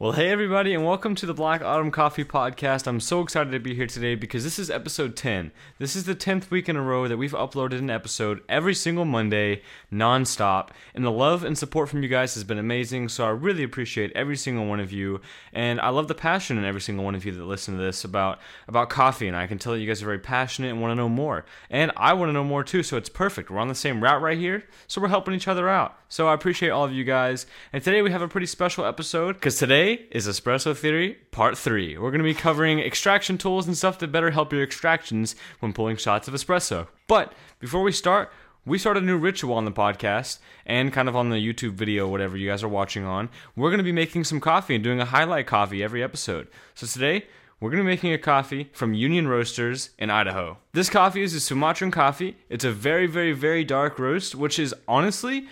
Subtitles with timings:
[0.00, 2.86] Well, hey everybody, and welcome to the Black Autumn Coffee Podcast.
[2.86, 5.50] I'm so excited to be here today because this is episode 10.
[5.80, 9.04] This is the 10th week in a row that we've uploaded an episode every single
[9.04, 9.60] Monday,
[9.92, 10.68] nonstop.
[10.94, 14.12] And the love and support from you guys has been amazing, so I really appreciate
[14.14, 15.20] every single one of you.
[15.52, 18.04] And I love the passion in every single one of you that listen to this
[18.04, 18.38] about,
[18.68, 19.26] about coffee.
[19.26, 21.44] And I can tell that you guys are very passionate and want to know more.
[21.70, 23.50] And I want to know more too, so it's perfect.
[23.50, 25.98] We're on the same route right here, so we're helping each other out.
[26.08, 27.46] So I appreciate all of you guys.
[27.72, 31.96] And today we have a pretty special episode because today is Espresso Theory Part 3.
[31.96, 35.72] We're going to be covering extraction tools and stuff that better help your extractions when
[35.72, 36.88] pulling shots of espresso.
[37.06, 38.30] But before we start,
[38.66, 42.06] we started a new ritual on the podcast and kind of on the YouTube video,
[42.06, 43.30] whatever you guys are watching on.
[43.56, 46.48] We're going to be making some coffee and doing a highlight coffee every episode.
[46.74, 47.26] So today,
[47.58, 50.58] we're going to be making a coffee from Union Roasters in Idaho.
[50.74, 52.36] This coffee is a Sumatran coffee.
[52.50, 55.48] It's a very, very, very dark roast, which is honestly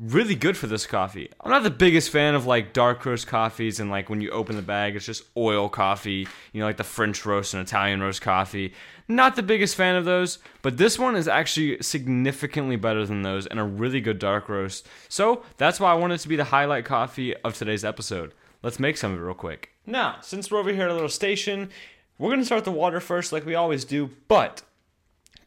[0.00, 1.30] really good for this coffee.
[1.40, 4.56] I'm not the biggest fan of like dark roast coffees and like when you open
[4.56, 8.22] the bag it's just oil coffee, you know, like the French roast and Italian roast
[8.22, 8.72] coffee.
[9.08, 13.46] Not the biggest fan of those, but this one is actually significantly better than those
[13.46, 14.88] and a really good dark roast.
[15.08, 18.32] So that's why I want it to be the highlight coffee of today's episode.
[18.62, 19.70] Let's make some of it real quick.
[19.84, 21.70] Now, since we're over here at a little station,
[22.18, 24.62] we're gonna start the water first like we always do, but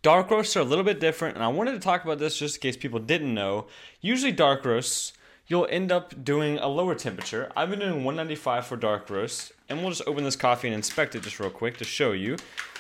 [0.03, 2.57] Dark roasts are a little bit different, and I wanted to talk about this just
[2.57, 3.67] in case people didn't know.
[4.01, 5.13] Usually, dark roasts,
[5.47, 7.49] you'll end up doing a lower temperature.
[7.55, 11.15] I've been doing 195 for dark roast, and we'll just open this coffee and inspect
[11.15, 12.35] it just real quick to show you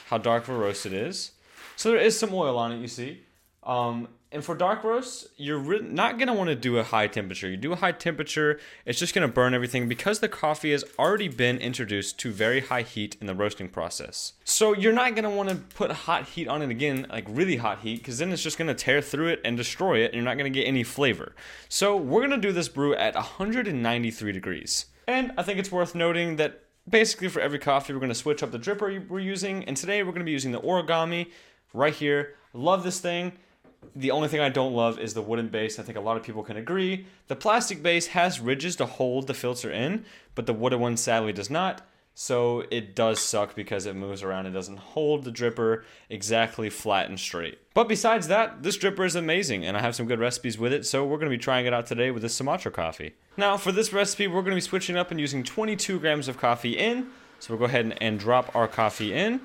[0.07, 1.31] how dark of a roast it is.
[1.77, 3.21] So there is some oil on it, you see.
[3.63, 7.05] Um, and for dark roast, you're re- not going to want to do a high
[7.05, 7.47] temperature.
[7.47, 10.83] You do a high temperature, it's just going to burn everything because the coffee has
[10.97, 14.33] already been introduced to very high heat in the roasting process.
[14.43, 17.57] So you're not going to want to put hot heat on it again, like really
[17.57, 20.15] hot heat, because then it's just going to tear through it and destroy it, and
[20.15, 21.35] you're not going to get any flavor.
[21.69, 24.87] So we're going to do this brew at 193 degrees.
[25.07, 28.41] And I think it's worth noting that basically for every coffee, we're going to switch
[28.41, 29.63] up the dripper we're using.
[29.65, 31.29] And today we're going to be using the origami
[31.71, 32.35] right here.
[32.53, 33.33] Love this thing.
[33.95, 35.79] The only thing I don't love is the wooden base.
[35.79, 37.05] I think a lot of people can agree.
[37.27, 40.05] The plastic base has ridges to hold the filter in,
[40.35, 41.81] but the wooden one sadly does not.
[42.15, 44.45] So it does suck because it moves around.
[44.45, 47.57] It doesn't hold the dripper exactly flat and straight.
[47.73, 50.85] But besides that, this dripper is amazing and I have some good recipes with it.
[50.85, 53.13] So we're going to be trying it out today with this Sumatra coffee.
[53.35, 56.37] Now for this recipe, we're going to be switching up and using 22 grams of
[56.37, 57.07] coffee in.
[57.39, 59.41] So we'll go ahead and, and drop our coffee in.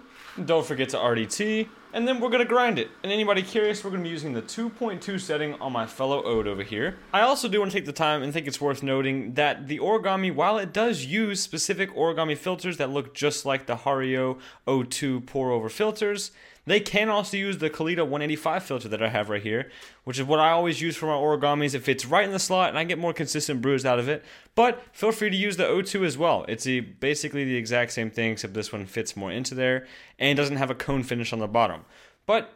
[0.46, 2.90] Don't forget to RDT and then we're to grind it.
[3.02, 6.62] And anybody curious, we're to be using the 2.2 setting on my fellow Ode over
[6.62, 6.98] here.
[7.12, 9.78] I also do want to take the time and think it's worth noting that the
[9.78, 15.26] origami, while it does use specific origami filters that look just like the Hario O2
[15.26, 16.30] pour over filters,
[16.70, 19.70] they can also use the Kalita 185 filter that I have right here,
[20.04, 21.74] which is what I always use for my origamis.
[21.74, 24.24] It fits right in the slot and I get more consistent brews out of it.
[24.54, 26.44] But feel free to use the O2 as well.
[26.48, 29.86] It's a, basically the exact same thing, except this one fits more into there
[30.18, 31.84] and doesn't have a cone finish on the bottom.
[32.26, 32.52] But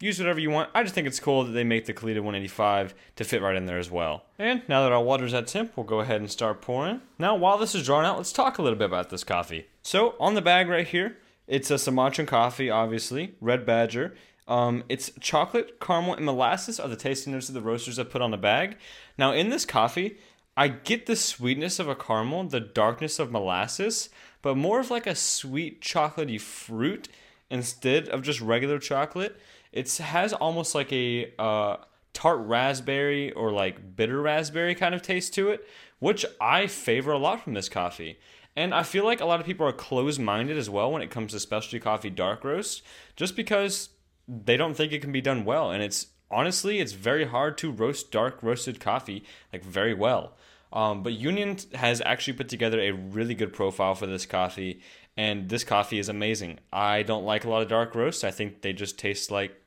[0.00, 0.70] use whatever you want.
[0.74, 3.66] I just think it's cool that they make the Kalita 185 to fit right in
[3.66, 4.24] there as well.
[4.38, 7.02] And now that our water's at temp, we'll go ahead and start pouring.
[7.18, 9.66] Now, while this is drawn out, let's talk a little bit about this coffee.
[9.82, 11.18] So, on the bag right here,
[11.50, 14.14] it's a Sumatran coffee, obviously, Red Badger.
[14.46, 18.22] Um, it's chocolate, caramel, and molasses are the tasting notes that the roasters have put
[18.22, 18.76] on the bag.
[19.18, 20.18] Now, in this coffee,
[20.56, 24.10] I get the sweetness of a caramel, the darkness of molasses,
[24.42, 27.08] but more of like a sweet chocolatey fruit
[27.50, 29.36] instead of just regular chocolate.
[29.72, 31.78] It has almost like a uh,
[32.12, 35.66] tart raspberry or like bitter raspberry kind of taste to it,
[35.98, 38.18] which I favor a lot from this coffee.
[38.56, 41.10] And I feel like a lot of people are closed minded as well when it
[41.10, 42.82] comes to specialty coffee dark roast,
[43.16, 43.90] just because
[44.26, 45.70] they don't think it can be done well.
[45.70, 50.36] And it's honestly, it's very hard to roast dark roasted coffee like very well.
[50.72, 54.80] Um, but Union has actually put together a really good profile for this coffee,
[55.16, 56.60] and this coffee is amazing.
[56.72, 58.22] I don't like a lot of dark roasts.
[58.22, 59.60] I think they just taste like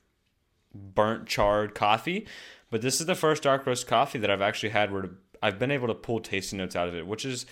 [0.74, 2.26] burnt charred coffee.
[2.70, 5.12] But this is the first dark roast coffee that I've actually had where
[5.42, 7.46] I've been able to pull tasting notes out of it, which is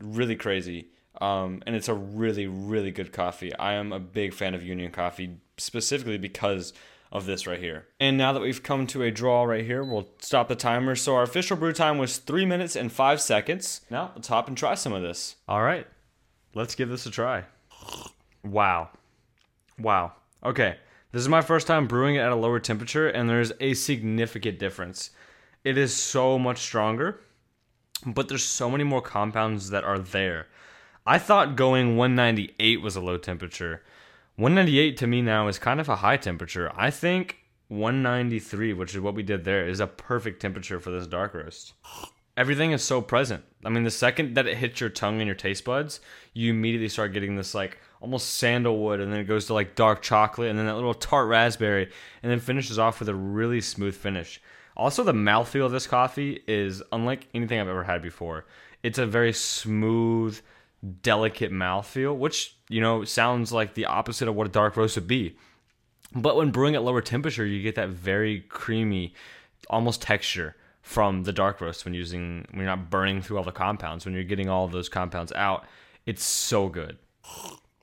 [0.00, 0.88] really crazy.
[1.20, 3.54] Um, and it's a really, really good coffee.
[3.56, 6.72] I am a big fan of Union Coffee specifically because
[7.12, 7.86] of this right here.
[7.98, 10.94] And now that we've come to a draw right here, we'll stop the timer.
[10.94, 13.80] So our official brew time was three minutes and five seconds.
[13.90, 15.36] Now let's hop and try some of this.
[15.48, 15.86] All right,
[16.54, 17.44] let's give this a try.
[18.44, 18.90] Wow.
[19.78, 20.12] Wow.
[20.44, 20.76] Okay,
[21.12, 24.58] this is my first time brewing it at a lower temperature, and there's a significant
[24.58, 25.10] difference.
[25.64, 27.20] It is so much stronger
[28.04, 30.48] but there's so many more compounds that are there.
[31.06, 33.82] I thought going 198 was a low temperature.
[34.36, 36.70] 198 to me now is kind of a high temperature.
[36.74, 37.38] I think
[37.68, 41.72] 193, which is what we did there, is a perfect temperature for this dark roast.
[42.36, 43.42] everything is so present.
[43.64, 46.00] I mean, the second that it hits your tongue and your taste buds,
[46.34, 50.02] you immediately start getting this like almost sandalwood, and then it goes to like dark
[50.02, 51.90] chocolate, and then that little tart raspberry,
[52.22, 54.40] and then finishes off with a really smooth finish.
[54.76, 58.44] Also, the mouthfeel of this coffee is unlike anything I've ever had before.
[58.82, 60.38] It's a very smooth,
[61.02, 65.08] delicate mouthfeel, which, you know, sounds like the opposite of what a dark roast would
[65.08, 65.36] be.
[66.14, 69.14] But when brewing at lower temperature, you get that very creamy,
[69.70, 73.52] almost texture from the dark roast when using when you're not burning through all the
[73.52, 75.64] compounds, when you're getting all those compounds out.
[76.04, 76.98] It's so good.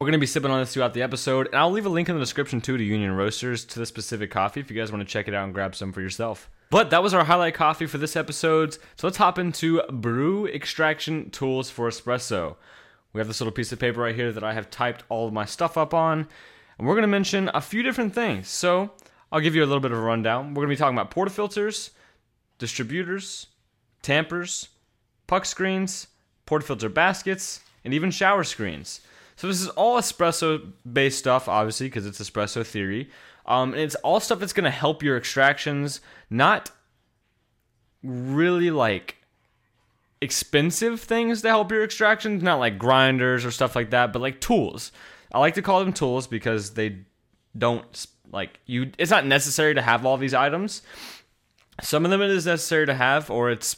[0.03, 2.09] We're going to be sipping on this throughout the episode, and I'll leave a link
[2.09, 4.99] in the description too to Union Roasters to the specific coffee if you guys want
[4.99, 6.49] to check it out and grab some for yourself.
[6.69, 8.73] But that was our highlight coffee for this episode.
[8.73, 12.57] So let's hop into brew extraction tools for espresso.
[13.13, 15.31] We have this little piece of paper right here that I have typed all of
[15.31, 16.27] my stuff up on,
[16.77, 18.49] and we're going to mention a few different things.
[18.49, 18.91] So
[19.31, 20.49] I'll give you a little bit of a rundown.
[20.49, 21.91] We're going to be talking about portafilters,
[22.57, 23.47] distributors,
[24.01, 24.67] tampers,
[25.27, 26.07] puck screens,
[26.45, 28.99] portafilter baskets, and even shower screens.
[29.35, 33.09] So this is all espresso based stuff, obviously, because it's espresso theory.
[33.45, 36.71] Um, and it's all stuff that's going to help your extractions, not
[38.03, 39.17] really like
[40.21, 44.39] expensive things to help your extractions, not like grinders or stuff like that, but like
[44.39, 44.91] tools.
[45.31, 46.99] I like to call them tools because they
[47.57, 48.91] don't like you.
[48.97, 50.81] It's not necessary to have all these items.
[51.81, 53.75] Some of them it is necessary to have, or it's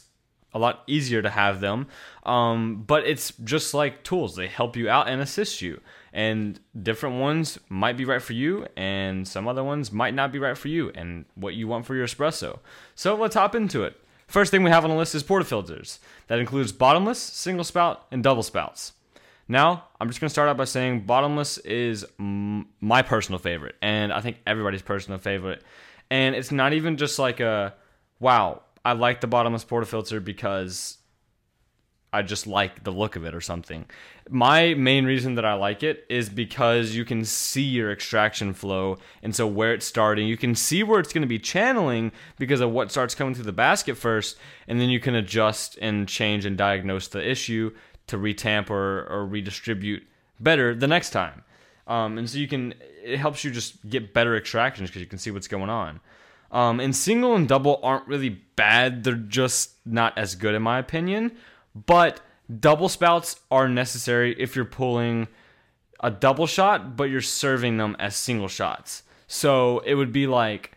[0.56, 1.86] a lot easier to have them.
[2.24, 5.80] Um, but it's just like tools; they help you out and assist you.
[6.12, 10.38] And different ones might be right for you, and some other ones might not be
[10.38, 12.58] right for you, and what you want for your espresso.
[12.94, 14.00] So let's hop into it.
[14.26, 15.98] First thing we have on the list is portafilters.
[16.28, 18.92] That includes bottomless, single spout, and double spouts.
[19.46, 23.76] Now, I'm just going to start out by saying bottomless is m- my personal favorite,
[23.80, 25.62] and I think everybody's personal favorite.
[26.10, 27.74] And it's not even just like a,
[28.18, 30.98] wow, I like the bottomless portafilter because
[32.12, 33.84] I just like the look of it or something.
[34.30, 38.98] My main reason that I like it is because you can see your extraction flow
[39.24, 40.28] and so where it's starting.
[40.28, 43.46] You can see where it's going to be channeling because of what starts coming through
[43.46, 44.36] the basket first,
[44.68, 47.72] and then you can adjust and change and diagnose the issue
[48.06, 50.06] to retamp or, or redistribute
[50.38, 51.42] better the next time.
[51.88, 52.72] Um, and so you can,
[53.02, 55.98] it helps you just get better extractions because you can see what's going on.
[56.50, 60.78] Um, and single and double aren't really bad, they're just not as good in my
[60.78, 61.32] opinion
[61.86, 62.20] but
[62.60, 65.28] double spouts are necessary if you're pulling
[66.00, 69.02] a double shot, but you're serving them as single shots.
[69.26, 70.72] So it would be like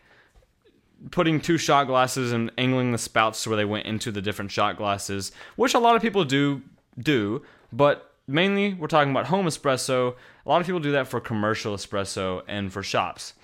[1.10, 4.50] putting two shot glasses and angling the spouts to where they went into the different
[4.50, 6.62] shot glasses, which a lot of people do
[6.98, 10.14] do, but mainly we're talking about home espresso.
[10.44, 13.34] A lot of people do that for commercial espresso and for shops.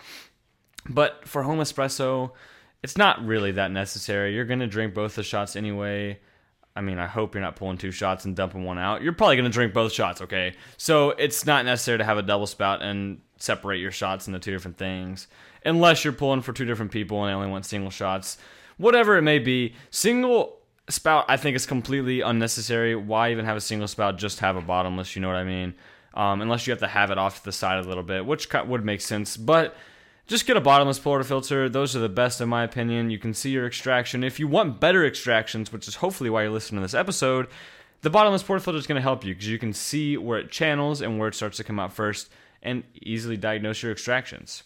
[0.89, 2.33] But for home espresso,
[2.83, 4.35] it's not really that necessary.
[4.35, 6.21] You're going to drink both the shots anyway.
[6.77, 9.03] I mean, I hope you're not pulling two shots and dumping one out.
[9.03, 10.55] You're probably going to drink both shots, okay?
[10.77, 14.53] So it's not necessary to have a double spout and separate your shots into two
[14.53, 15.27] different things,
[15.65, 18.37] unless you're pulling for two different people and they only want single shots.
[18.77, 22.95] Whatever it may be, single spout I think is completely unnecessary.
[22.95, 24.19] Why even have a single spout?
[24.19, 25.75] Just have a bottomless, you know what I mean?
[26.15, 28.53] Um, unless you have to have it off to the side a little bit, which
[28.53, 29.37] would make sense.
[29.37, 29.75] But
[30.27, 31.71] just get a bottomless portafilter.
[31.71, 33.11] Those are the best in my opinion.
[33.11, 34.25] You can see your extraction.
[34.25, 37.49] If you want better extractions, which is hopefully why you're listening to this episode,
[38.03, 41.01] the bottomless portafilter is going to help you because you can see where it channels
[41.01, 42.31] and where it starts to come out first
[42.63, 44.65] and easily diagnose your extractions.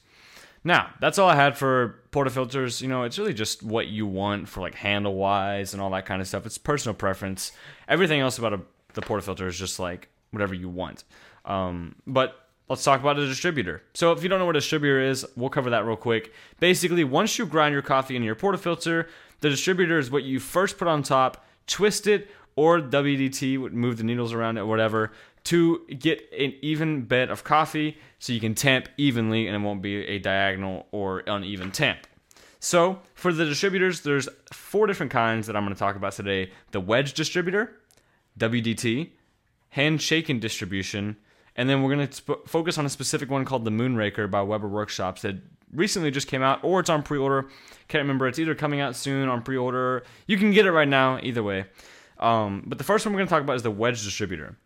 [0.62, 2.82] Now, that's all I had for portafilters.
[2.82, 6.06] You know, it's really just what you want for like handle wise and all that
[6.06, 6.44] kind of stuff.
[6.44, 7.52] It's personal preference.
[7.88, 8.60] Everything else about a,
[8.94, 11.04] the portafilter is just like whatever you want.
[11.44, 13.82] Um, but let's talk about a distributor.
[13.92, 16.32] So, if you don't know what a distributor is, we'll cover that real quick.
[16.60, 19.08] Basically, once you grind your coffee into your portafilter,
[19.40, 23.98] the distributor is what you first put on top, twist it, or WDT would move
[23.98, 25.12] the needles around it, or whatever,
[25.44, 29.82] to get an even bed of coffee so you can tamp evenly and it won't
[29.82, 32.06] be a diagonal or uneven tamp.
[32.60, 36.52] So, for the distributors, there's four different kinds that I'm going to talk about today
[36.70, 37.80] the wedge distributor,
[38.38, 39.10] WDT,
[39.74, 41.16] handshaken distribution,
[41.60, 44.40] and then we're going to sp- focus on a specific one called the Moonraker by
[44.40, 45.36] Weber Workshops that
[45.74, 47.50] recently just came out, or it's on pre-order.
[47.88, 48.26] Can't remember.
[48.26, 50.02] It's either coming out soon on pre-order.
[50.26, 51.66] You can get it right now, either way.
[52.18, 54.56] Um, but the first one we're going to talk about is the Wedge distributor.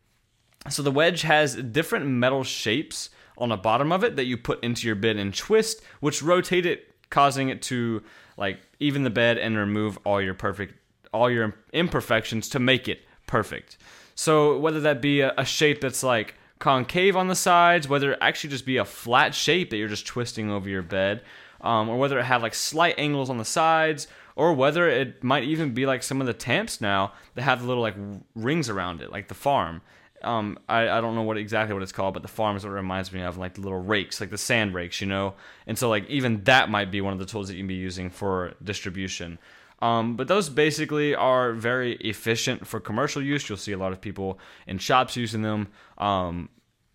[0.70, 4.62] So the Wedge has different metal shapes on the bottom of it that you put
[4.62, 8.04] into your bed and twist, which rotate it, causing it to
[8.36, 10.74] like even the bed and remove all your perfect,
[11.12, 13.78] all your imperfections to make it perfect.
[14.14, 18.18] So whether that be a, a shape that's like concave on the sides, whether it
[18.20, 21.22] actually just be a flat shape that you're just twisting over your bed,
[21.60, 24.06] um, or whether it had like slight angles on the sides,
[24.36, 27.66] or whether it might even be like some of the tamps now that have the
[27.66, 27.96] little like
[28.34, 29.82] rings around it, like the farm.
[30.22, 32.70] Um, I, I don't know what exactly what it's called, but the farm is what
[32.70, 35.34] it reminds me of, like the little rakes, like the sand rakes, you know.
[35.66, 37.74] And so like even that might be one of the tools that you can be
[37.74, 39.38] using for distribution.
[39.80, 43.48] Um, but those basically are very efficient for commercial use.
[43.48, 45.68] You'll see a lot of people in shops using them.
[45.98, 46.48] Um,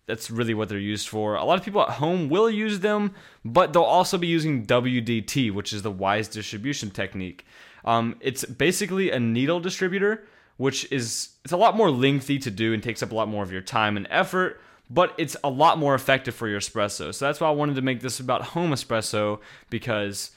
[0.06, 1.36] that's really what they're used for.
[1.36, 5.52] A lot of people at home will use them, but they'll also be using WDT,
[5.52, 7.46] which is the Weiss distribution technique.
[7.84, 10.24] Um, it's basically a needle distributor,
[10.56, 13.44] which is it's a lot more lengthy to do and takes up a lot more
[13.44, 14.60] of your time and effort,
[14.90, 17.14] but it's a lot more effective for your espresso.
[17.14, 20.32] So that's why I wanted to make this about home espresso because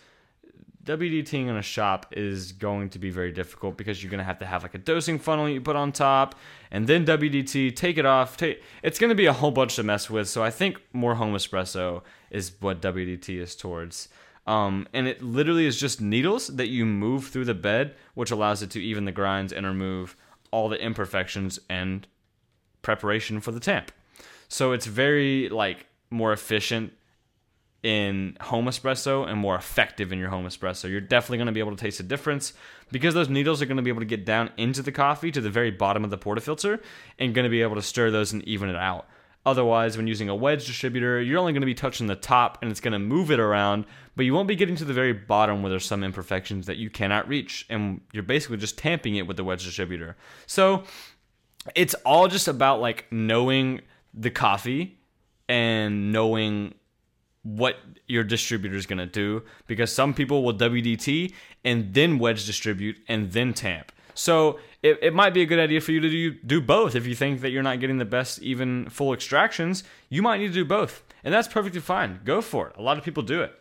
[0.86, 4.40] WDTing in a shop is going to be very difficult because you're going to have
[4.40, 6.36] to have like a dosing funnel you put on top
[6.72, 8.36] and then WDT, take it off.
[8.36, 10.28] Take, it's going to be a whole bunch to mess with.
[10.28, 14.10] So I think more home espresso is what WDT is towards.
[14.46, 18.62] Um, and it literally is just needles that you move through the bed, which allows
[18.62, 20.18] it to even the grinds and remove
[20.52, 22.08] all the imperfections and
[22.82, 23.92] preparation for the tamp.
[24.50, 26.94] So it's very like more efficient
[27.84, 30.90] in home espresso and more effective in your home espresso.
[30.90, 32.54] You're definitely going to be able to taste a difference
[32.92, 35.42] because those needles are going to be able to get down into the coffee to
[35.42, 36.82] the very bottom of the portafilter
[37.20, 39.08] and going to be able to stir those and even it out.
[39.46, 42.72] Otherwise, when using a wedge distributor, you're only going to be touching the top and
[42.72, 43.84] it's going to move it around,
[44.16, 46.90] but you won't be getting to the very bottom where there's some imperfections that you
[46.90, 47.66] cannot reach.
[47.70, 50.16] And you're basically just tamping it with the wedge distributor.
[50.46, 50.84] So
[51.76, 53.82] it's all just about like knowing
[54.14, 54.98] the coffee
[55.50, 56.76] and knowing
[57.44, 61.34] what your distributor is going to do because some people will WDT
[61.64, 63.92] and then wedge distribute and then tamp.
[64.16, 66.96] So it, it might be a good idea for you to do, do both.
[66.96, 70.48] If you think that you're not getting the best, even full extractions, you might need
[70.48, 71.04] to do both.
[71.24, 72.22] And that's perfectly fine.
[72.24, 72.76] Go for it.
[72.78, 73.54] A lot of people do it.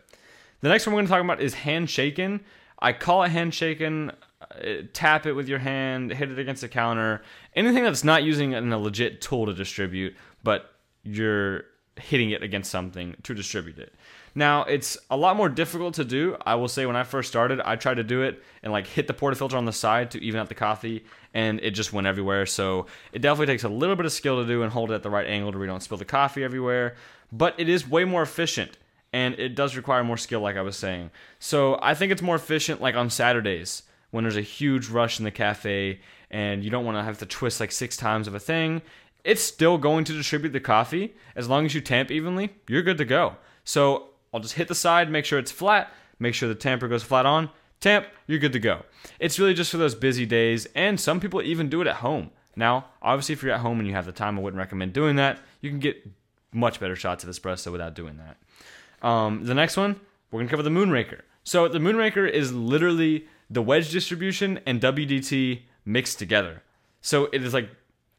[0.61, 2.41] The next one we're going to talk about is handshaken.
[2.79, 4.13] I call it handshaken.
[4.41, 7.21] Uh, tap it with your hand, hit it against the counter.
[7.55, 10.69] Anything that's not using a legit tool to distribute, but
[11.03, 11.63] you're
[11.99, 13.93] hitting it against something to distribute it.
[14.35, 16.37] Now, it's a lot more difficult to do.
[16.43, 19.07] I will say when I first started, I tried to do it and like hit
[19.07, 22.45] the portafilter on the side to even out the coffee and it just went everywhere.
[22.45, 25.03] So, it definitely takes a little bit of skill to do and hold it at
[25.03, 26.95] the right angle to where you don't spill the coffee everywhere,
[27.31, 28.77] but it is way more efficient
[29.11, 31.11] and it does require more skill like I was saying.
[31.37, 35.25] So, I think it's more efficient like on Saturdays when there's a huge rush in
[35.25, 35.99] the cafe
[36.31, 38.81] and you don't want to have to twist like six times of a thing
[39.23, 41.15] it's still going to distribute the coffee.
[41.35, 43.37] As long as you tamp evenly, you're good to go.
[43.63, 47.03] So I'll just hit the side, make sure it's flat, make sure the tamper goes
[47.03, 47.49] flat on,
[47.79, 48.83] tamp, you're good to go.
[49.19, 52.31] It's really just for those busy days, and some people even do it at home.
[52.55, 55.15] Now, obviously, if you're at home and you have the time, I wouldn't recommend doing
[55.17, 55.39] that.
[55.61, 56.07] You can get
[56.51, 59.07] much better shots of espresso without doing that.
[59.07, 59.99] Um, the next one,
[60.31, 61.21] we're to cover the Moonraker.
[61.43, 66.63] So, the Moonraker is literally the wedge distribution and WDT mixed together.
[67.01, 67.69] So, it is like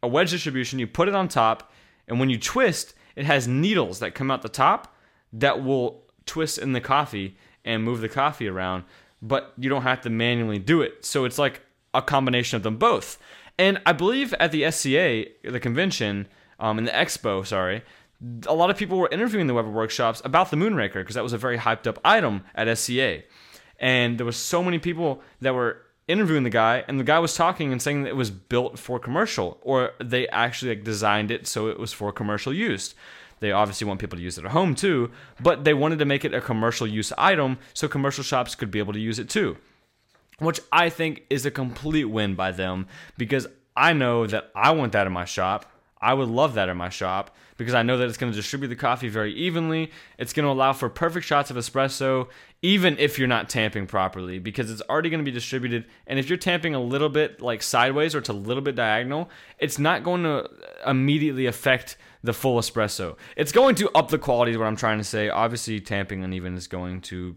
[0.05, 1.73] a wedge distribution, you put it on top,
[2.07, 4.95] and when you twist, it has needles that come out the top
[5.33, 8.85] that will twist in the coffee and move the coffee around,
[9.23, 11.05] but you don't have to manually do it.
[11.05, 11.63] So it's like
[11.95, 13.19] a combination of them both.
[13.59, 16.29] And I believe at the SCA, the convention,
[16.61, 17.83] um, in the expo, sorry,
[18.47, 21.33] a lot of people were interviewing the Weber workshops about the Moonraker because that was
[21.33, 23.23] a very hyped up item at SCA.
[23.79, 27.35] And there was so many people that were interviewing the guy, and the guy was
[27.35, 31.47] talking and saying that it was built for commercial, or they actually like designed it
[31.47, 32.95] so it was for commercial use.
[33.41, 36.25] They obviously want people to use it at home too, but they wanted to make
[36.25, 39.57] it a commercial use item so commercial shops could be able to use it too.
[40.39, 43.47] Which I think is a complete win by them because
[43.77, 45.71] I know that I want that in my shop.
[46.05, 48.69] I would love that in my shop because I know that it's going to distribute
[48.69, 49.91] the coffee very evenly.
[50.19, 52.29] It's going to allow for perfect shots of espresso
[52.61, 55.87] even if you're not tamping properly because it's already going to be distributed.
[56.07, 59.31] And if you're tamping a little bit like sideways or it's a little bit diagonal
[59.59, 60.47] it's not going to
[60.87, 63.17] immediately affect the full espresso.
[63.35, 65.31] It's going to up the quality is what i'm trying to say.
[65.31, 67.37] Obviously tamping uneven is going to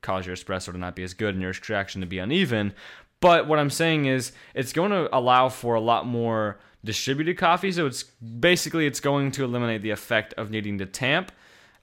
[0.00, 2.72] cause your espresso to not be as good and your extraction to be uneven.
[3.20, 7.70] But what i'm saying is it's going to allow for a lot more distributed coffee
[7.70, 11.30] so it's basically it's going to eliminate the effect of needing to tamp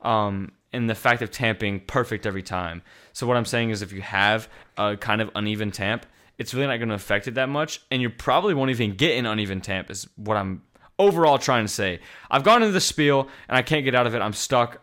[0.02, 2.82] um, and the fact of tamping perfect every time.
[3.14, 6.06] So what I'm saying is if you have a kind of uneven tamp,
[6.38, 9.18] it's really not going to affect it that much, and you probably won't even get
[9.18, 9.90] an uneven tamp.
[9.90, 10.62] Is what I'm
[10.98, 12.00] overall trying to say.
[12.30, 14.22] I've gone into the spiel and I can't get out of it.
[14.22, 14.82] I'm stuck.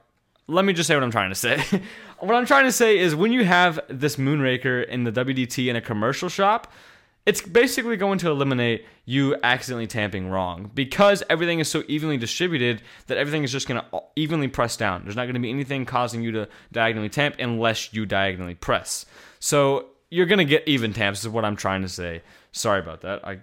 [0.49, 1.63] Let me just say what I'm trying to say.
[2.19, 5.77] what I'm trying to say is when you have this Moonraker in the WDT in
[5.77, 6.73] a commercial shop,
[7.27, 12.83] it's basically going to eliminate you accidentally tamping wrong because everything is so evenly distributed
[13.09, 15.03] that everything is just going to evenly press down.
[15.03, 19.07] There's not going to be anything causing you to diagonally tamp unless you diagonally press.
[19.41, 22.23] So you're gonna get even tamps is what I'm trying to say.
[22.53, 23.27] Sorry about that.
[23.27, 23.41] I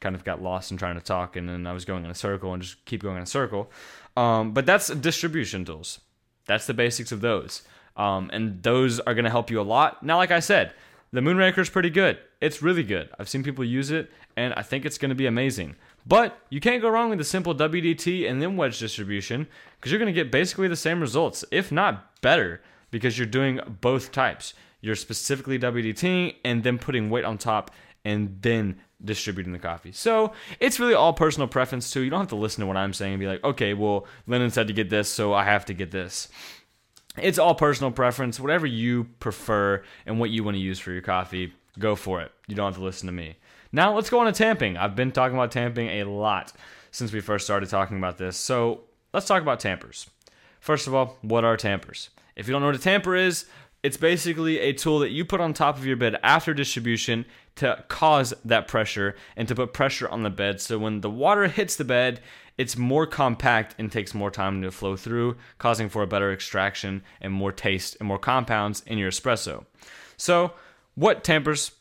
[0.00, 2.14] kind of got lost in trying to talk and then I was going in a
[2.14, 3.70] circle and just keep going in a circle.
[4.16, 6.00] Um, but that's distribution tools.
[6.46, 7.62] That's the basics of those.
[7.96, 10.04] Um, and those are going to help you a lot.
[10.04, 10.72] Now, like I said,
[11.12, 12.18] the Moonraker is pretty good.
[12.40, 13.10] It's really good.
[13.18, 15.74] I've seen people use it, and I think it's going to be amazing.
[16.06, 19.98] But you can't go wrong with the simple WDT and then wedge distribution because you're
[19.98, 24.54] going to get basically the same results, if not better, because you're doing both types.
[24.80, 27.72] You're specifically WDTing and then putting weight on top
[28.04, 29.92] and then distributing the coffee.
[29.92, 32.00] So it's really all personal preference too.
[32.00, 34.50] You don't have to listen to what I'm saying and be like, okay, well, Lennon
[34.50, 36.28] said to get this, so I have to get this.
[37.16, 38.38] It's all personal preference.
[38.38, 42.32] Whatever you prefer and what you want to use for your coffee, go for it.
[42.46, 43.36] You don't have to listen to me.
[43.72, 44.76] Now let's go on to tamping.
[44.76, 46.52] I've been talking about tamping a lot
[46.90, 48.36] since we first started talking about this.
[48.36, 48.82] So
[49.12, 50.08] let's talk about tampers.
[50.60, 52.10] First of all, what are tampers?
[52.34, 53.46] If you don't know what a tamper is,
[53.82, 57.24] it's basically a tool that you put on top of your bed after distribution
[57.56, 60.60] to cause that pressure and to put pressure on the bed.
[60.60, 62.20] So when the water hits the bed,
[62.56, 67.02] it's more compact and takes more time to flow through, causing for a better extraction
[67.20, 69.64] and more taste and more compounds in your espresso.
[70.16, 70.52] So,
[70.98, 71.72] what tampers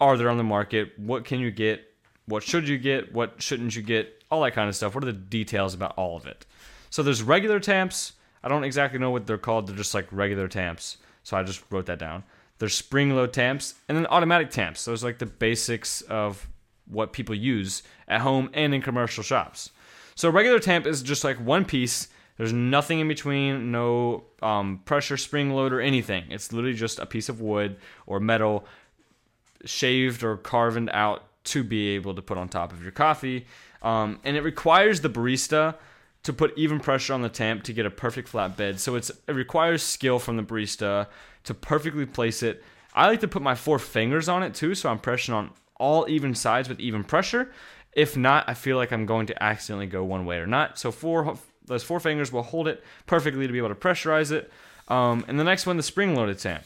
[0.00, 0.98] are there on the market?
[0.98, 1.82] What can you get?
[2.26, 3.12] What should you get?
[3.12, 4.22] What shouldn't you get?
[4.30, 4.94] All that kind of stuff.
[4.94, 6.46] What are the details about all of it?
[6.90, 8.12] So, there's regular tamps.
[8.42, 9.66] I don't exactly know what they're called.
[9.66, 10.98] They're just like regular tamps.
[11.22, 12.24] So, I just wrote that down.
[12.58, 14.84] There's spring load tamps and then automatic tamps.
[14.84, 16.46] Those are like the basics of
[16.86, 19.70] what people use at home and in commercial shops.
[20.14, 22.08] So regular tamp is just like one piece.
[22.40, 26.24] There's nothing in between, no um, pressure spring load or anything.
[26.30, 28.64] It's literally just a piece of wood or metal
[29.66, 33.44] shaved or carved out to be able to put on top of your coffee.
[33.82, 35.74] Um, and it requires the barista
[36.22, 38.80] to put even pressure on the tamp to get a perfect flat bed.
[38.80, 41.08] So it's it requires skill from the barista
[41.44, 42.64] to perfectly place it.
[42.94, 46.08] I like to put my four fingers on it too, so I'm pressing on all
[46.08, 47.52] even sides with even pressure.
[47.92, 50.78] If not, I feel like I'm going to accidentally go one way or not.
[50.78, 51.36] So four
[51.70, 54.50] those four fingers will hold it perfectly to be able to pressurize it.
[54.88, 56.64] Um, and the next one, the spring loaded tamp.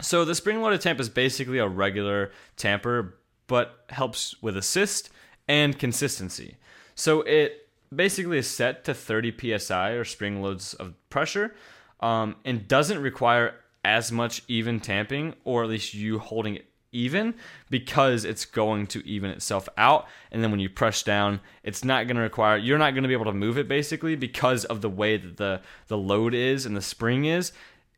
[0.00, 5.10] So the spring loaded tamp is basically a regular tamper, but helps with assist
[5.46, 6.56] and consistency.
[6.94, 11.54] So it basically is set to 30 psi or spring loads of pressure,
[12.00, 13.54] um, and doesn't require
[13.84, 16.66] as much even tamping, or at least you holding it
[16.98, 17.34] even
[17.70, 20.06] because it's going to even itself out.
[20.32, 23.08] And then when you press down it's not going to require you're not going to
[23.08, 26.66] be able to move it basically because of the way that the the load is
[26.66, 27.52] and the spring is.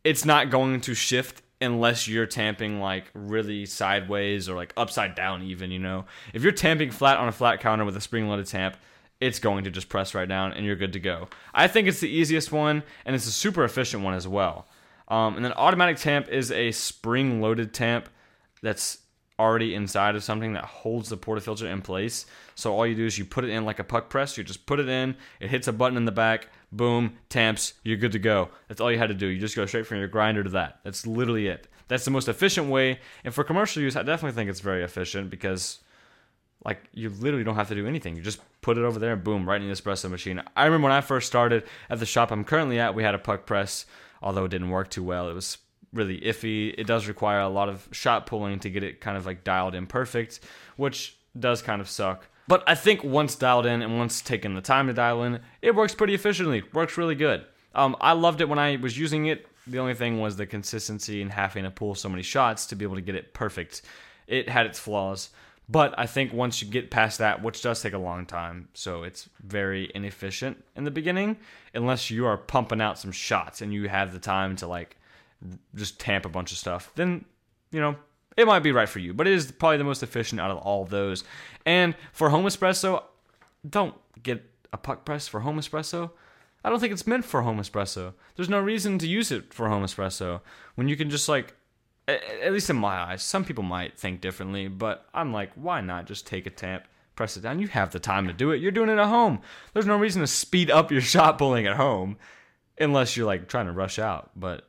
[0.05, 5.43] It's not going to shift unless you're tamping like really sideways or like upside down
[5.43, 6.05] even you know?
[6.35, 8.77] If you're tamping flat on a flat counter with a spring loaded tamp
[9.21, 11.29] it's going to just press right down and you're good to go.
[11.53, 14.67] I think it's the easiest one and it's a super efficient one as well.
[15.09, 18.09] Um, and then automatic tamp is a spring loaded tamp
[18.63, 18.99] that's
[19.39, 22.27] already inside of something that holds the portafilter in place.
[22.55, 24.37] So all you do is you put it in like a puck press.
[24.37, 25.17] You just put it in.
[25.41, 26.49] It hits a button in the back.
[26.71, 27.73] Boom, tamps.
[27.83, 28.51] You're good to go.
[28.69, 29.27] That's all you had to do.
[29.27, 30.81] You just go straight from your grinder to that.
[30.85, 31.69] That's literally it.
[31.89, 33.01] That's the most efficient way.
[33.25, 35.81] And for commercial use, I definitely think it's very efficient because
[36.65, 38.17] like you literally don't have to do anything.
[38.17, 40.43] You just put it over there and boom, right in the espresso machine.
[40.55, 43.19] I remember when I first started at the shop I'm currently at, we had a
[43.19, 43.87] puck press,
[44.23, 45.31] although it didn't work too well.
[45.31, 45.57] It was
[45.93, 46.75] really iffy.
[46.77, 49.75] It does require a lot of shot pulling to get it kind of like dialed
[49.75, 50.41] in perfect,
[50.77, 52.27] which does kind of suck.
[52.49, 55.75] But I think once dialed in and once taken the time to dial in, it
[55.75, 56.63] works pretty efficiently.
[56.73, 57.45] Works really good.
[57.75, 59.47] Um, I loved it when I was using it.
[59.67, 62.85] The only thing was the consistency and having to pull so many shots to be
[62.85, 63.83] able to get it perfect.
[64.27, 65.31] It had its flaws,
[65.69, 69.05] but I think once you get past that, which does take a long time, so
[69.05, 71.37] it's very inefficient in the beginning,
[71.73, 74.97] unless you are pumping out some shots and you have the time to like
[75.75, 77.25] just tamp a bunch of stuff, then
[77.71, 77.97] you know
[78.37, 79.13] it might be right for you.
[79.13, 81.25] But it is probably the most efficient out of all of those.
[81.67, 83.03] And for home espresso,
[83.69, 86.11] don't get a puck press for home espresso.
[86.63, 88.15] I don't think it's meant for home espresso.
[88.37, 90.41] There's no reason to use it for home espresso
[90.75, 91.55] when you can just like
[92.11, 96.07] at least in my eyes, some people might think differently, but I'm like, why not
[96.07, 97.61] just take a tamp, press it down?
[97.61, 98.61] You have the time to do it.
[98.61, 99.41] You're doing it at home.
[99.73, 102.17] There's no reason to speed up your shot pulling at home
[102.79, 104.31] unless you're like trying to rush out.
[104.35, 104.67] But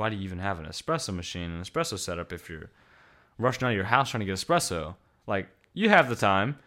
[0.00, 2.70] why do you even have an espresso machine, an espresso setup if you're
[3.36, 4.94] rushing out of your house trying to get espresso?
[5.26, 6.58] Like, you have the time.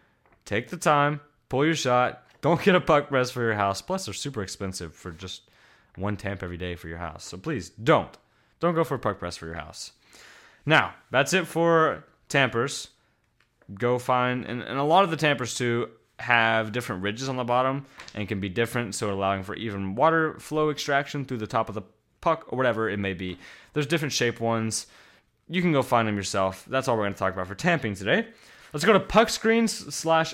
[0.46, 1.19] Take the time,
[1.50, 2.24] pull your shot.
[2.41, 3.82] Don't get a puck press for your house.
[3.82, 5.50] Plus, they're super expensive for just
[5.96, 7.24] one tamp every day for your house.
[7.24, 8.15] So please don't.
[8.60, 9.93] Don't go for a puck press for your house.
[10.63, 12.89] Now, that's it for tampers.
[13.74, 17.43] Go find, and, and a lot of the tampers too have different ridges on the
[17.43, 21.67] bottom and can be different, so allowing for even water flow extraction through the top
[21.67, 21.82] of the
[22.24, 23.38] puck or whatever it may be.
[23.74, 24.88] There's different shape ones.
[25.50, 26.66] you can go find them yourself.
[26.70, 28.28] That's all we're going to talk about for tamping today.
[28.72, 30.34] Let's go to puck screens slash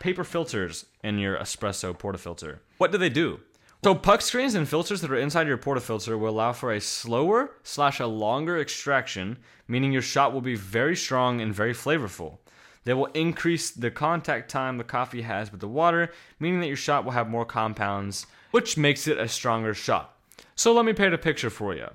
[0.00, 2.58] paper filters in your espresso portafilter.
[2.78, 3.40] What do they do?
[3.84, 7.52] So puck screens and filters that are inside your portafilter will allow for a slower
[7.62, 12.38] slash a longer extraction, meaning your shot will be very strong and very flavorful.
[12.84, 16.76] They will increase the contact time the coffee has with the water, meaning that your
[16.76, 20.15] shot will have more compounds, which makes it a stronger shot.
[20.56, 21.86] So let me paint a picture for you.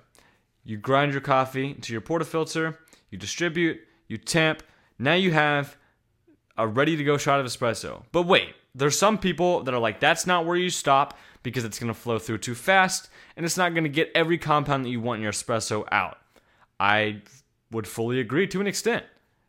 [0.64, 2.78] You grind your coffee into your portafilter,
[3.10, 4.64] you distribute, you tamp.
[5.00, 5.76] Now you have
[6.58, 8.04] a ready to go shot of espresso.
[8.12, 11.80] But wait, there's some people that are like, that's not where you stop because it's
[11.80, 14.90] going to flow through too fast and it's not going to get every compound that
[14.90, 16.20] you want in your espresso out.
[16.80, 17.24] I
[17.72, 19.06] would fully agree to an extent.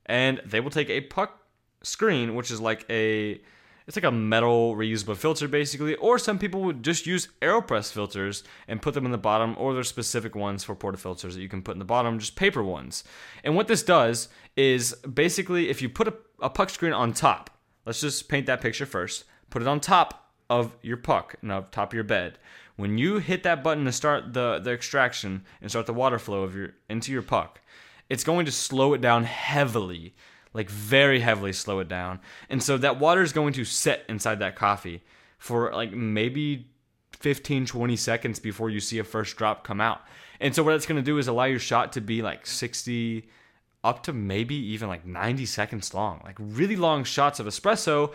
[0.06, 1.38] And they will take a puck
[1.82, 3.42] screen, which is like a
[3.92, 8.42] it's like a metal reusable filter basically or some people would just use aeropress filters
[8.66, 11.60] and put them in the bottom or there's specific ones for portafilters that you can
[11.60, 13.04] put in the bottom just paper ones.
[13.44, 17.50] And what this does is basically if you put a, a puck screen on top
[17.84, 21.66] let's just paint that picture first put it on top of your puck and on
[21.70, 22.38] top of your bed.
[22.76, 26.44] When you hit that button to start the, the extraction and start the water flow
[26.44, 27.60] of your into your puck
[28.08, 30.14] it's going to slow it down heavily
[30.54, 32.20] like very heavily slow it down.
[32.48, 35.02] And so that water is going to set inside that coffee
[35.38, 36.68] for like maybe
[37.12, 40.02] 15, 20 seconds before you see a first drop come out.
[40.40, 43.28] And so what that's going to do is allow your shot to be like 60
[43.84, 46.20] up to maybe even like 90 seconds long.
[46.24, 48.12] Like really long shots of espresso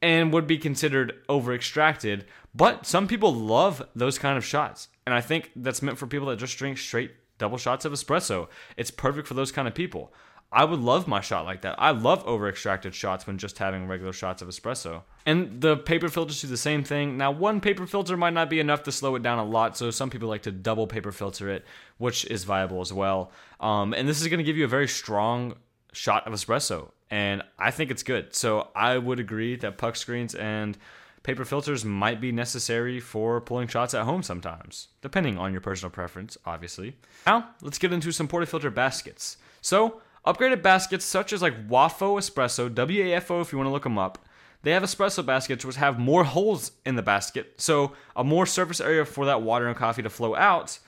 [0.00, 4.88] and would be considered over extracted, but some people love those kind of shots.
[5.06, 8.48] And I think that's meant for people that just drink straight double shots of espresso.
[8.76, 10.12] It's perfect for those kind of people.
[10.52, 11.76] I would love my shot like that.
[11.78, 15.02] I love over extracted shots when just having regular shots of espresso.
[15.24, 17.16] And the paper filters do the same thing.
[17.16, 19.90] Now, one paper filter might not be enough to slow it down a lot, so
[19.90, 21.64] some people like to double paper filter it,
[21.96, 23.32] which is viable as well.
[23.60, 25.54] Um, and this is going to give you a very strong
[25.92, 28.34] shot of espresso, and I think it's good.
[28.34, 30.76] So I would agree that puck screens and
[31.22, 35.90] paper filters might be necessary for pulling shots at home sometimes, depending on your personal
[35.90, 36.96] preference, obviously.
[37.26, 39.38] Now, let's get into some portafilter baskets.
[39.60, 43.98] So, Upgraded baskets such as like Wafo Espresso, WAFO if you want to look them
[43.98, 44.18] up,
[44.62, 48.80] they have espresso baskets which have more holes in the basket, so a more surface
[48.80, 50.78] area for that water and coffee to flow out,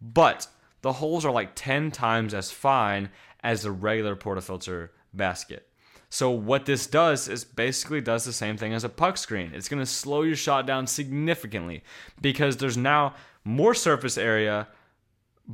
[0.00, 0.46] but
[0.80, 3.10] the holes are like 10 times as fine
[3.42, 5.68] as the regular portafilter basket.
[6.10, 9.52] So what this does is basically does the same thing as a puck screen.
[9.52, 11.82] It's going to slow your shot down significantly
[12.20, 14.68] because there's now more surface area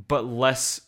[0.07, 0.81] but less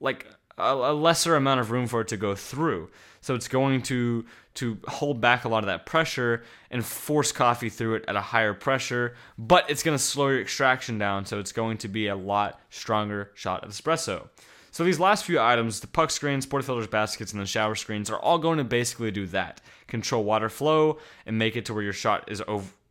[0.00, 0.26] like
[0.60, 2.90] a, lesser amount of room for it to go through.
[3.20, 7.68] So it's going to to hold back a lot of that pressure and force coffee
[7.68, 11.38] through it at a higher pressure, but it's going to slow your extraction down, so
[11.38, 14.28] it's going to be a lot stronger shot of espresso.
[14.72, 18.18] So these last few items, the puck screens, portafilters, baskets, and the shower screens, are
[18.18, 19.60] all going to basically do that.
[19.86, 22.42] Control water flow and make it to where your shot is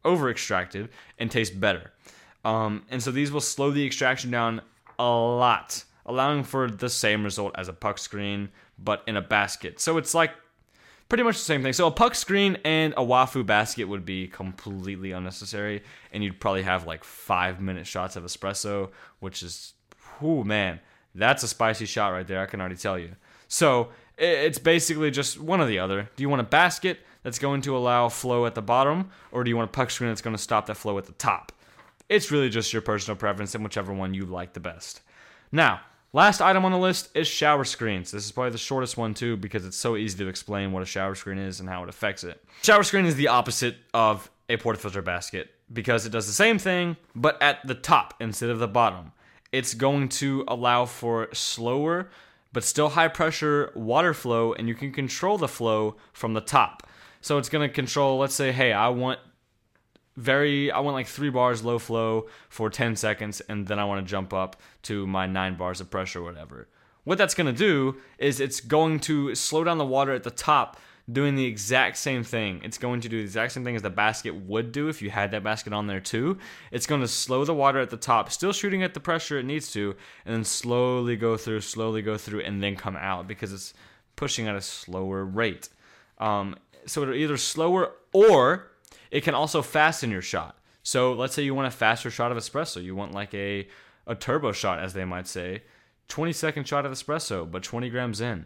[0.03, 1.91] over extracted and tastes better.
[2.43, 4.61] Um, and so these will slow the extraction down
[4.97, 9.79] a lot allowing for the same result as a puck screen, but in a basket.
[9.79, 10.31] So it's like
[11.07, 11.73] pretty much the same thing.
[11.73, 16.63] So a puck screen and a Wafo basket would be completely unnecessary, and you'd probably
[16.63, 19.73] have like five minute shots of espresso, which is,
[20.19, 20.79] whoo man,
[21.15, 22.41] that's a spicy shot right there.
[22.41, 23.15] I can already tell you.
[23.47, 26.09] So it's basically just one or the other.
[26.15, 29.49] Do you want a basket that's going to allow flow at the bottom, or do
[29.49, 31.51] you want a puck screen that's going to stop that flow at the top?
[32.09, 35.01] It's really just your personal preference and whichever one you like the best.
[35.51, 38.09] Now, Last item on the list is shower screens.
[38.09, 40.85] This is probably the shortest one too because it's so easy to explain what a
[40.85, 42.43] shower screen is and how it affects it.
[42.63, 46.97] Shower screen is the opposite of a portafilter basket because it does the same thing
[47.15, 49.11] but at the top instead of the bottom.
[49.51, 52.09] It's going to allow for slower
[52.53, 56.87] but still high pressure water flow and you can control the flow from the top.
[57.21, 59.19] So it's going to control let's say hey, I want
[60.19, 64.05] very I want like 3 bars low flow for 10 seconds and then I want
[64.05, 66.67] to jump up to my 9 bars of pressure or whatever.
[67.05, 70.31] What that's going to do is it's going to slow down the water at the
[70.31, 70.77] top
[71.11, 72.61] doing the exact same thing.
[72.63, 75.09] It's going to do the exact same thing as the basket would do if you
[75.09, 76.37] had that basket on there too.
[76.71, 79.45] It's going to slow the water at the top, still shooting at the pressure it
[79.45, 83.53] needs to, and then slowly go through, slowly go through, and then come out because
[83.53, 83.73] it's
[84.15, 85.69] pushing at a slower rate.
[86.19, 86.55] Um,
[86.85, 88.71] so it'll either slower or
[89.11, 90.57] it can also fasten your shot.
[90.83, 92.83] So let's say you want a faster shot of espresso.
[92.83, 93.67] You want like a,
[94.07, 95.63] a turbo shot, as they might say.
[96.07, 98.45] 20 second shot of espresso, but 20 grams in.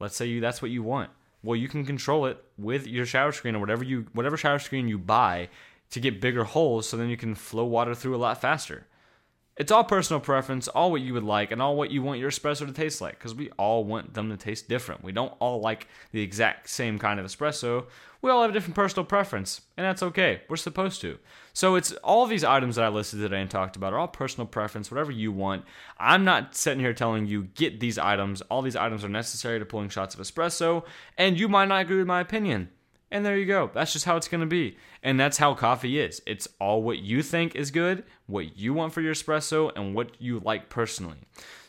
[0.00, 1.10] Let's say you that's what you want.
[1.42, 4.88] Well, you can control it with your shower screen or whatever you whatever shower screen
[4.88, 5.48] you buy
[5.90, 8.86] to get bigger holes so then you can flow water through a lot faster.
[9.56, 12.30] It's all personal preference, all what you would like, and all what you want your
[12.30, 15.04] espresso to taste like, because we all want them to taste different.
[15.04, 17.86] We don't all like the exact same kind of espresso.
[18.20, 20.42] We all have a different personal preference, and that's okay.
[20.48, 21.18] We're supposed to.
[21.52, 24.48] So it's all these items that I listed today and talked about are all personal
[24.48, 25.64] preference, whatever you want.
[25.98, 28.40] I'm not sitting here telling you get these items.
[28.42, 30.84] All these items are necessary to pulling shots of espresso,
[31.16, 32.70] and you might not agree with my opinion.
[33.14, 33.70] And there you go.
[33.72, 34.76] That's just how it's going to be.
[35.00, 36.20] And that's how coffee is.
[36.26, 40.20] It's all what you think is good, what you want for your espresso, and what
[40.20, 41.18] you like personally.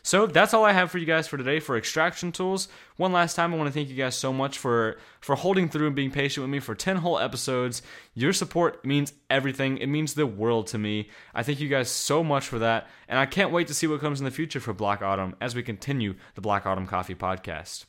[0.02, 2.66] So that's all I have for you guys for today for extraction tools.
[2.96, 5.86] One last time, I want to thank you guys so much for for holding through
[5.86, 7.80] and being patient with me for 10 whole episodes.
[8.14, 9.78] Your support means everything.
[9.78, 11.10] It means the world to me.
[11.32, 14.00] I thank you guys so much for that, and I can't wait to see what
[14.00, 17.84] comes in the future for Black Autumn as we continue the Black Autumn Coffee podcast.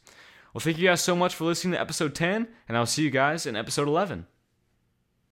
[0.53, 3.11] Well, thank you guys so much for listening to episode 10, and I'll see you
[3.11, 4.25] guys in episode 11.